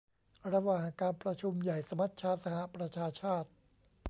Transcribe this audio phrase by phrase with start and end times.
[0.53, 3.49] ระหว่างการประชุมใหญ่สมัชชาสหประชาชาติ